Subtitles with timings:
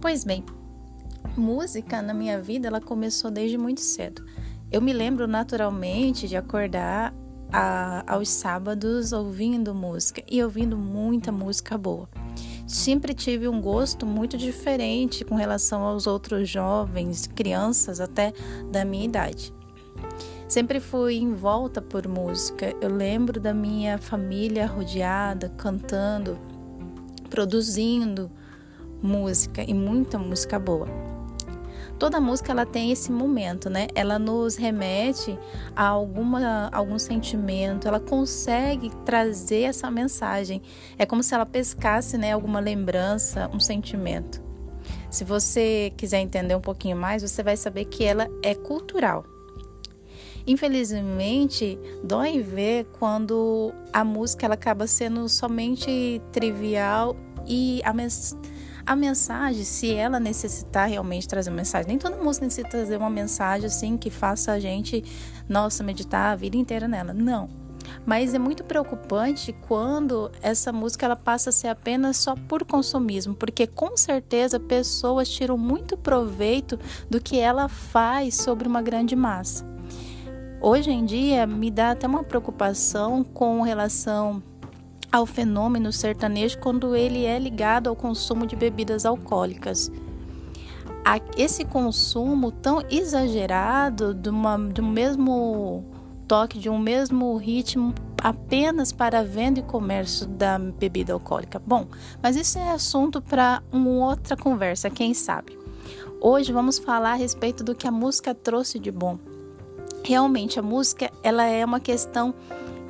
[0.00, 0.44] Pois bem,
[1.36, 4.24] música na minha vida ela começou desde muito cedo.
[4.70, 7.12] Eu me lembro naturalmente de acordar
[7.52, 12.08] a, aos sábados ouvindo música e ouvindo muita música boa.
[12.64, 18.32] Sempre tive um gosto muito diferente com relação aos outros jovens, crianças até
[18.70, 19.52] da minha idade.
[20.46, 22.72] Sempre fui envolta por música.
[22.80, 26.38] Eu lembro da minha família rodeada, cantando,
[27.28, 28.30] produzindo
[29.02, 30.88] música e muita música boa.
[31.98, 33.88] Toda música ela tem esse momento, né?
[33.92, 35.36] Ela nos remete
[35.74, 40.62] a alguma, algum sentimento, ela consegue trazer essa mensagem.
[40.96, 44.40] É como se ela pescasse, né, alguma lembrança, um sentimento.
[45.10, 49.24] Se você quiser entender um pouquinho mais, você vai saber que ela é cultural.
[50.46, 58.57] Infelizmente, dói ver quando a música ela acaba sendo somente trivial e a mensagem
[58.88, 63.10] a mensagem, se ela necessitar realmente trazer uma mensagem, nem toda música necessita trazer uma
[63.10, 65.04] mensagem assim que faça a gente,
[65.46, 67.12] nossa, meditar a vida inteira nela.
[67.12, 67.50] Não.
[68.06, 73.34] Mas é muito preocupante quando essa música ela passa a ser apenas só por consumismo,
[73.34, 79.66] porque com certeza pessoas tiram muito proveito do que ela faz sobre uma grande massa.
[80.62, 84.42] Hoje em dia me dá até uma preocupação com relação
[85.10, 89.90] ao fenômeno sertanejo quando ele é ligado ao consumo de bebidas alcoólicas.
[91.36, 95.84] Esse consumo tão exagerado de, uma, de um mesmo
[96.26, 101.62] toque, de um mesmo ritmo, apenas para venda e comércio da bebida alcoólica.
[101.64, 101.86] Bom,
[102.22, 105.58] mas isso é assunto para uma outra conversa, quem sabe.
[106.20, 109.18] Hoje vamos falar a respeito do que a música trouxe de bom.
[110.04, 112.34] Realmente a música ela é uma questão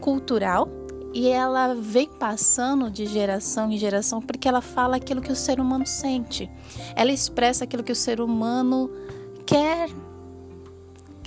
[0.00, 0.68] cultural
[1.14, 5.60] e ela vem passando de geração em geração porque ela fala aquilo que o ser
[5.60, 6.50] humano sente.
[6.96, 8.90] Ela expressa aquilo que o ser humano
[9.46, 9.88] quer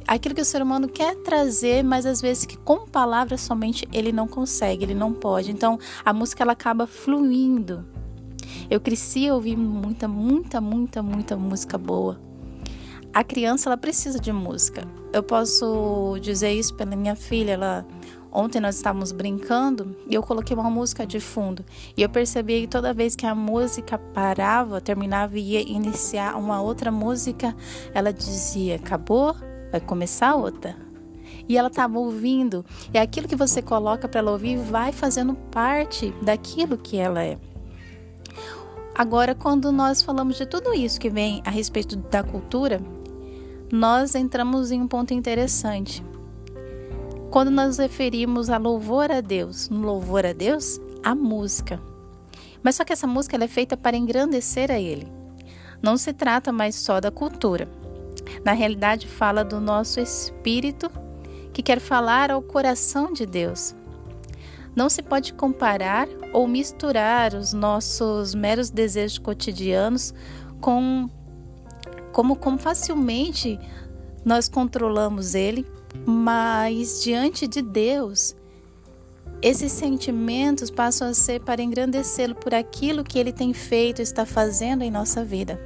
[0.05, 4.11] aquilo que o ser humano quer trazer, mas às vezes que com palavras somente ele
[4.11, 5.51] não consegue, ele não pode.
[5.51, 7.85] Então a música ela acaba fluindo.
[8.69, 12.19] Eu cresci ouvindo muita, muita, muita, muita música boa.
[13.13, 14.85] A criança ela precisa de música.
[15.13, 17.85] Eu posso dizer isso pela minha filha, ela
[18.37, 21.65] Ontem nós estávamos brincando e eu coloquei uma música de fundo.
[21.97, 26.61] E eu percebi que toda vez que a música parava, terminava e ia iniciar uma
[26.61, 27.55] outra música,
[27.95, 29.35] ela dizia: Acabou?
[29.71, 30.75] Vai começar outra.
[31.49, 32.63] E ela estava ouvindo.
[32.93, 37.39] E aquilo que você coloca para ela ouvir vai fazendo parte daquilo que ela é.
[38.93, 42.79] Agora, quando nós falamos de tudo isso que vem a respeito da cultura,
[43.71, 46.05] nós entramos em um ponto interessante.
[47.29, 51.79] Quando nós referimos a louvor a Deus, no louvor a Deus, a música.
[52.63, 55.11] Mas só que essa música é feita para engrandecer a Ele.
[55.81, 57.69] Não se trata mais só da cultura.
[58.45, 60.89] Na realidade, fala do nosso espírito
[61.53, 63.75] que quer falar ao coração de Deus.
[64.75, 70.13] Não se pode comparar ou misturar os nossos meros desejos cotidianos
[70.61, 71.09] com
[72.13, 73.59] como, como facilmente
[74.23, 75.65] nós controlamos ele
[76.05, 78.35] mas diante de Deus,
[79.41, 84.83] esses sentimentos passam a ser para engrandecê-lo por aquilo que ele tem feito, está fazendo
[84.83, 85.59] em nossa vida.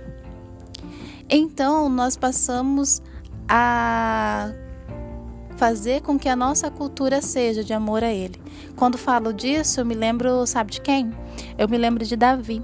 [1.29, 3.01] Então, nós passamos
[3.47, 4.51] a
[5.55, 8.41] fazer com que a nossa cultura seja de amor a ele.
[8.75, 11.11] Quando falo disso, eu me lembro, sabe de quem?
[11.57, 12.61] Eu me lembro de Davi.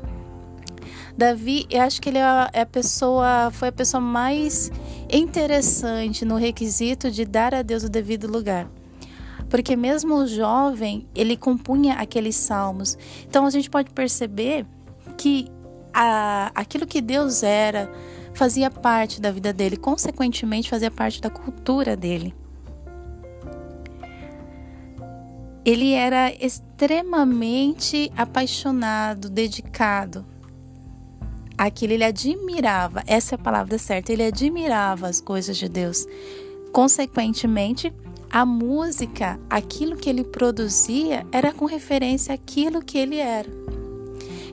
[1.17, 4.72] Davi, eu acho que ele é, é a pessoa, foi a pessoa mais
[5.11, 8.69] interessante no requisito de dar a Deus o devido lugar.
[9.50, 12.95] Porque mesmo jovem, ele compunha aqueles salmos.
[13.28, 14.63] Então a gente pode perceber
[15.17, 15.47] que
[15.91, 17.91] a, aquilo que Deus era
[18.35, 22.35] fazia parte da vida dele, consequentemente fazia parte da cultura dele.
[25.66, 30.36] Ele era extremamente apaixonado, dedicado
[31.58, 36.06] aquilo ele admirava, essa é a palavra certa, ele admirava as coisas de Deus.
[36.72, 37.92] Consequentemente,
[38.30, 43.50] a música, aquilo que ele produzia, era com referência àquilo que ele era.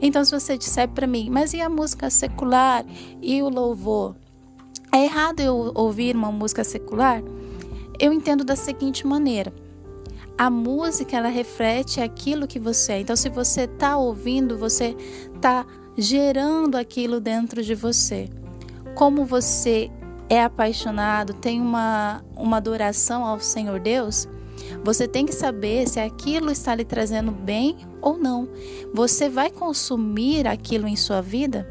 [0.01, 2.85] Então, se você disser para mim, mas e a música secular
[3.21, 4.15] e o louvor?
[4.93, 7.23] É errado eu ouvir uma música secular?
[7.99, 9.53] Eu entendo da seguinte maneira:
[10.37, 13.01] a música ela reflete aquilo que você é.
[13.01, 14.97] Então, se você está ouvindo, você
[15.35, 18.29] está gerando aquilo dentro de você.
[18.95, 19.91] Como você
[20.29, 24.29] é apaixonado, tem uma, uma adoração ao Senhor Deus,
[24.83, 28.49] você tem que saber se aquilo está lhe trazendo bem ou não.
[28.93, 31.69] Você vai consumir aquilo em sua vida?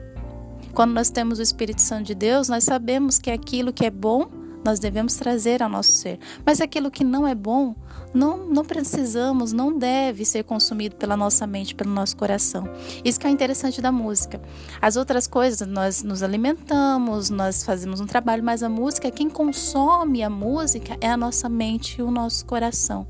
[0.73, 4.42] Quando nós temos o Espírito Santo de Deus, nós sabemos que aquilo que é bom
[4.63, 6.19] nós devemos trazer ao nosso ser.
[6.45, 7.75] Mas aquilo que não é bom,
[8.13, 12.69] não, não precisamos, não deve ser consumido pela nossa mente, pelo nosso coração.
[13.03, 14.41] Isso que é interessante da música.
[14.81, 20.21] As outras coisas, nós nos alimentamos, nós fazemos um trabalho, mas a música, quem consome
[20.21, 23.07] a música é a nossa mente e o nosso coração.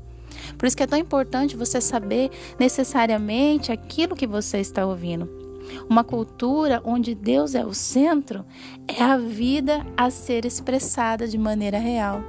[0.58, 5.43] Por isso que é tão importante você saber necessariamente aquilo que você está ouvindo.
[5.88, 8.44] Uma cultura onde Deus é o centro
[8.86, 12.22] é a vida a ser expressada de maneira real.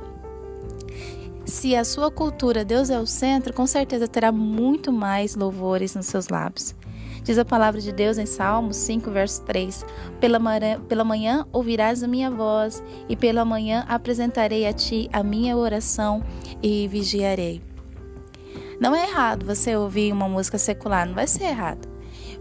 [1.46, 6.08] Se a sua cultura Deus é o centro, com certeza terá muito mais louvores nos
[6.08, 6.76] seus lábios.
[7.24, 9.86] Diz a palavra de Deus em Salmos 5, verso 3:
[10.20, 15.24] pela manhã, pela manhã ouvirás a minha voz, e pela manhã apresentarei a ti a
[15.24, 16.24] minha oração
[16.62, 17.62] e vigiarei.
[18.80, 21.95] Não é errado você ouvir uma música secular, não vai ser errado.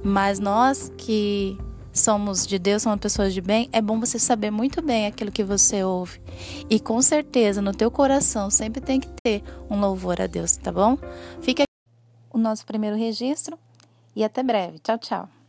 [0.05, 1.59] Mas nós que
[1.95, 5.45] somos de Deus, somos pessoas de bem, é bom você saber muito bem aquilo que
[5.45, 6.21] você ouve.
[6.69, 10.71] E com certeza no teu coração sempre tem que ter um louvor a Deus, tá
[10.71, 10.99] bom?
[11.41, 11.73] Fica aqui
[12.33, 13.59] o nosso primeiro registro
[14.15, 14.79] e até breve.
[14.81, 15.44] Tchau, tchau.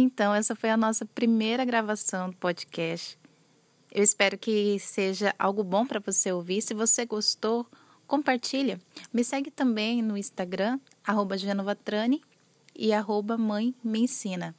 [0.00, 3.18] Então, essa foi a nossa primeira gravação do podcast.
[3.90, 6.62] Eu espero que seja algo bom para você ouvir.
[6.62, 7.66] Se você gostou,
[8.06, 8.80] compartilha.
[9.12, 12.22] Me segue também no Instagram, arroba Genovatrani
[12.76, 14.54] e arroba Mãe Me Ensina.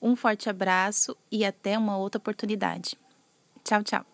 [0.00, 2.94] Um forte abraço e até uma outra oportunidade.
[3.64, 4.11] Tchau, tchau.